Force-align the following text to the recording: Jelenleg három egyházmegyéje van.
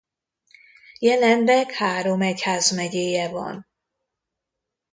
Jelenleg 0.99 1.71
három 1.71 2.21
egyházmegyéje 2.21 3.29
van. 3.29 3.67